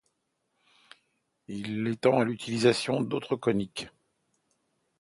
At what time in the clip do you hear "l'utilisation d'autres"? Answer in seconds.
2.25-3.35